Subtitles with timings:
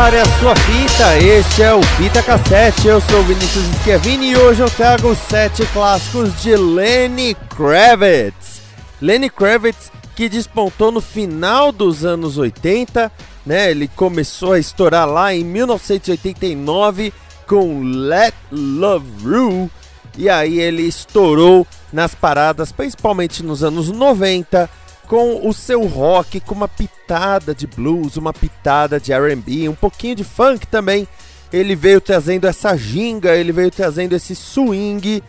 [0.00, 4.62] Prepare a sua fita, este é o Fita Cassete, eu sou Vinícius Schiavini e hoje
[4.62, 8.62] eu trago os sete clássicos de Lenny Kravitz.
[8.98, 13.12] Lenny Kravitz que despontou no final dos anos 80,
[13.44, 13.70] né?
[13.70, 17.12] Ele começou a estourar lá em 1989
[17.46, 19.70] com Let Love Rule
[20.16, 24.66] e aí ele estourou nas paradas, principalmente nos anos 90
[25.10, 30.14] com o seu rock, com uma pitada de blues, uma pitada de R&B, um pouquinho
[30.14, 31.08] de funk também.
[31.52, 35.20] Ele veio trazendo essa ginga, ele veio trazendo esse swing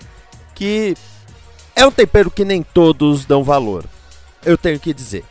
[0.53, 0.95] que
[1.75, 3.83] é um tempero que nem todos dão valor.
[4.45, 5.25] Eu tenho que dizer.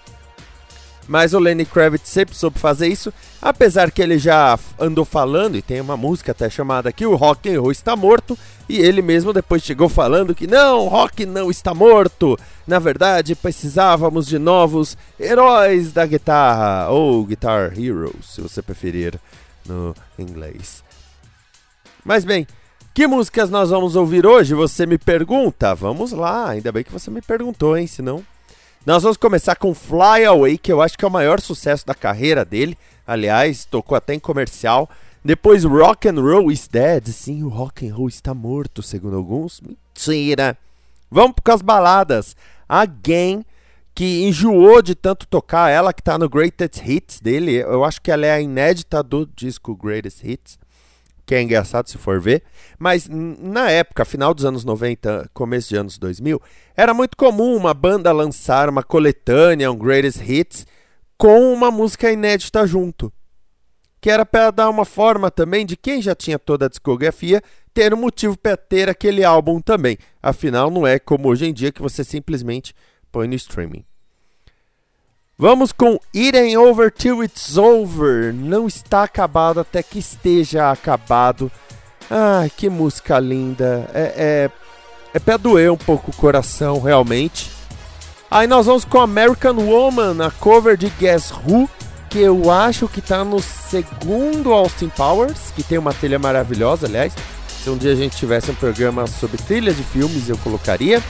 [1.09, 3.13] Mas o Lenny Kravitz sempre soube fazer isso,
[3.43, 7.53] apesar que ele já andou falando, e tem uma música até chamada aqui, o Rock
[7.53, 11.75] and Roll está morto, e ele mesmo depois chegou falando que não, rock não está
[11.75, 12.39] morto.
[12.65, 19.19] Na verdade, precisávamos de novos heróis da guitarra, ou Guitar Heroes, se você preferir
[19.67, 20.85] no inglês.
[22.05, 22.47] Mas bem,
[22.95, 24.55] que músicas nós vamos ouvir hoje?
[24.55, 25.75] Você me pergunta?
[25.75, 27.87] Vamos lá, ainda bem que você me perguntou, hein?
[27.87, 28.25] Senão
[28.87, 31.95] nós vamos começar com Fly Away, que eu acho que é o maior sucesso da
[31.95, 32.79] carreira dele.
[33.07, 34.89] Aliás, tocou até em comercial.
[35.23, 37.07] Depois Rock and Roll is Dead.
[37.09, 39.61] Sim, o rock and roll está morto, segundo alguns.
[39.61, 40.57] Mentira.
[41.11, 42.35] Vamos com as baladas.
[42.67, 43.45] Again,
[43.95, 45.69] que enjoou de tanto tocar.
[45.71, 47.57] Ela que está no Greatest Hits dele.
[47.57, 50.59] Eu acho que ela é a inédita do disco Greatest Hits
[51.31, 52.43] que é engraçado se for ver,
[52.77, 56.43] mas na época, final dos anos 90, começo de anos 2000,
[56.77, 60.67] era muito comum uma banda lançar uma coletânea, um greatest hits,
[61.17, 63.13] com uma música inédita junto.
[64.01, 67.41] Que era para dar uma forma também de quem já tinha toda a discografia
[67.73, 69.99] ter um motivo para ter aquele álbum também.
[70.21, 72.75] Afinal, não é como hoje em dia que você simplesmente
[73.13, 73.85] põe no streaming.
[75.41, 78.31] Vamos com It Ain't Over Till It's Over.
[78.35, 81.51] Não está acabado até que esteja acabado.
[82.11, 83.89] Ai, que música linda.
[83.95, 84.51] É, é,
[85.15, 87.51] é pra doer um pouco o coração, realmente.
[88.31, 91.71] Aí nós vamos com American Woman, a cover de Guess Who,
[92.11, 97.15] que eu acho que tá no segundo Austin Powers, que tem uma trilha maravilhosa, aliás.
[97.49, 101.03] Se um dia a gente tivesse um programa sobre trilhas de filmes, eu colocaria.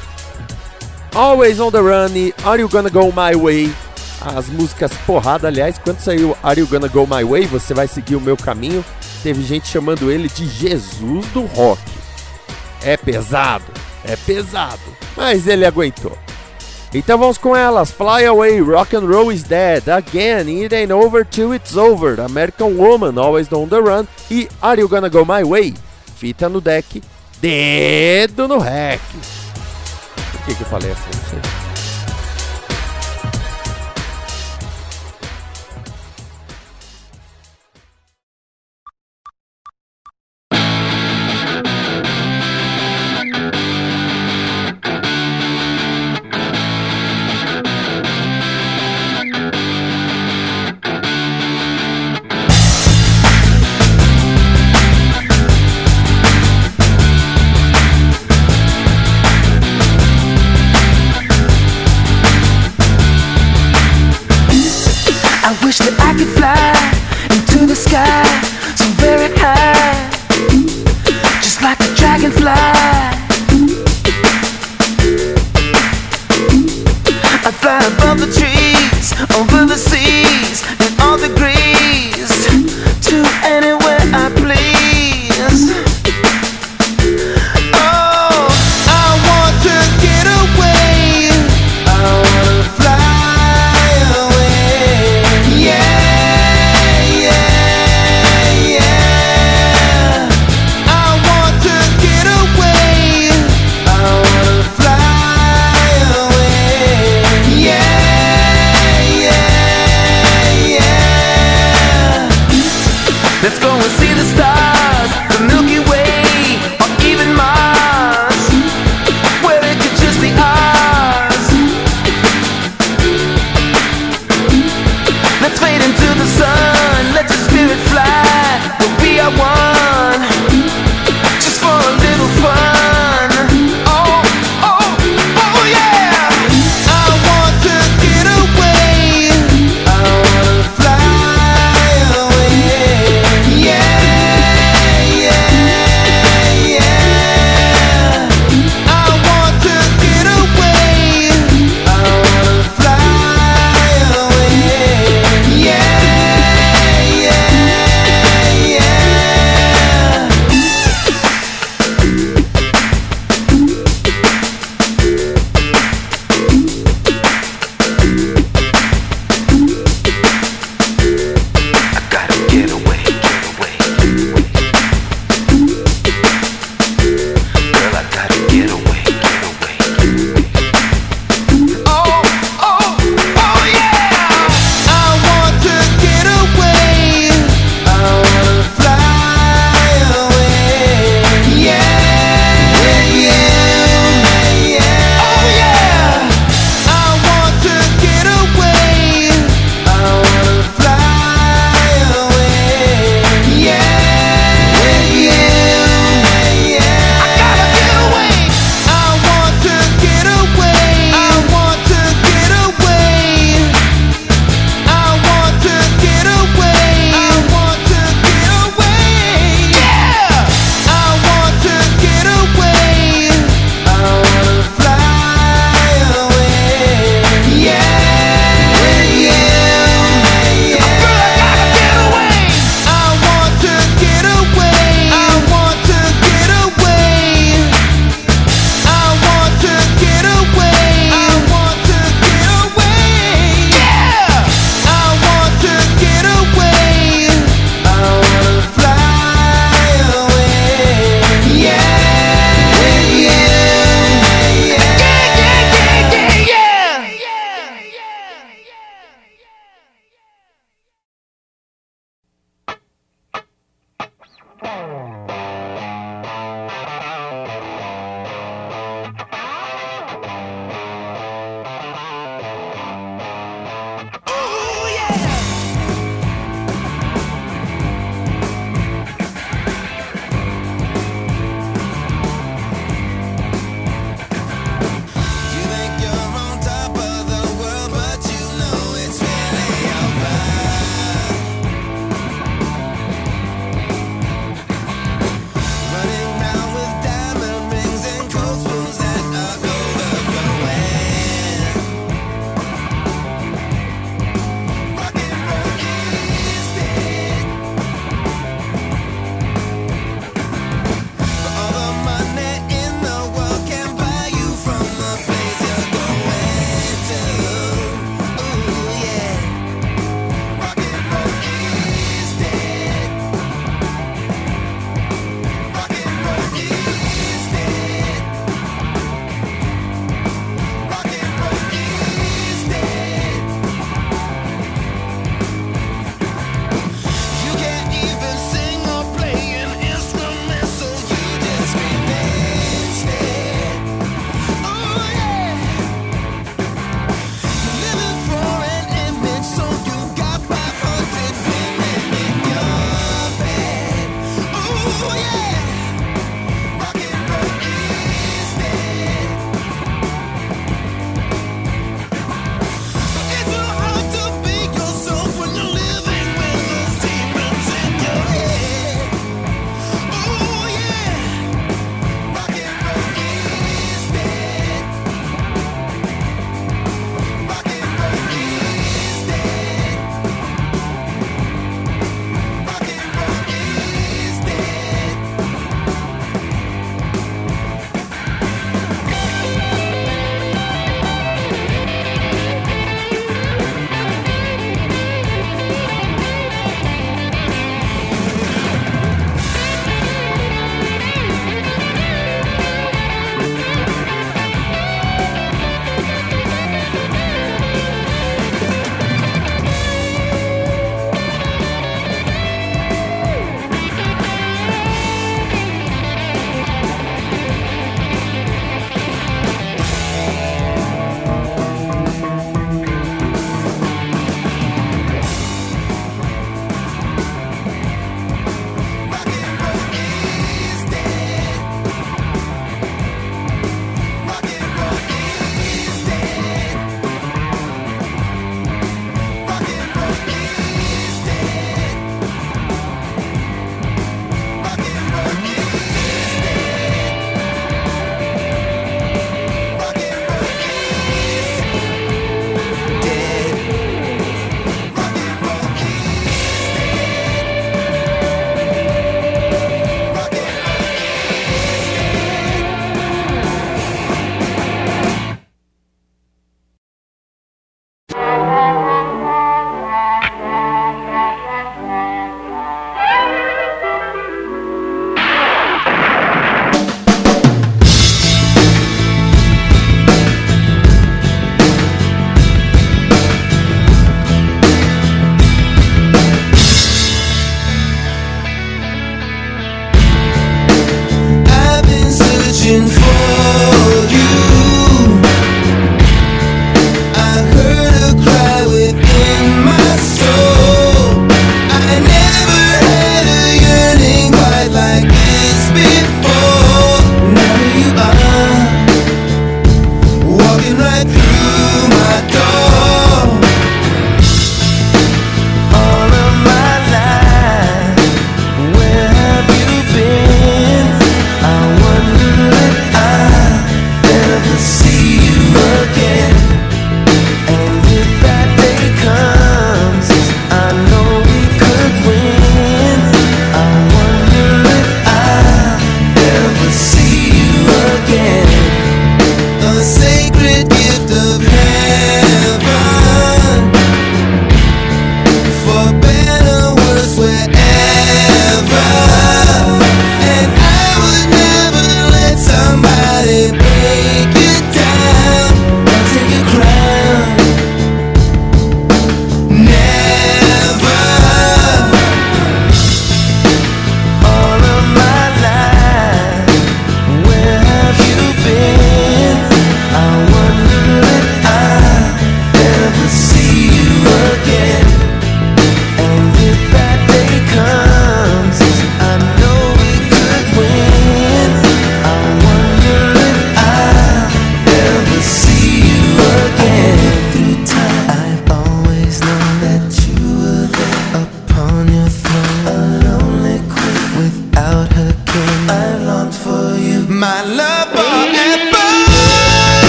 [1.17, 3.90] Always on the Run Are You Gonna Go My Way?
[4.21, 5.49] As músicas porrada.
[5.49, 8.85] Aliás, quando saiu Are You Gonna Go My Way, você vai seguir o meu caminho.
[9.23, 11.81] Teve gente chamando ele de Jesus do rock.
[12.83, 13.73] É pesado,
[14.05, 14.81] é pesado,
[15.17, 16.17] mas ele aguentou.
[16.93, 21.25] Então vamos com elas: Fly Away, Rock and Roll is Dead, Again, It Ain't Over
[21.25, 25.45] Till It's Over, American Woman, Always on the Run e Are You Gonna Go My
[25.45, 25.75] Way?
[26.17, 27.03] Fita no deck,
[27.41, 29.01] dedo no rec.
[30.33, 31.11] Por que, que eu falei assim?
[31.15, 31.60] Não sei.